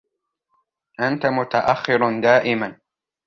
أنتَ 0.99 1.25
متأخر 1.25 2.09
دائماً. 2.21 2.79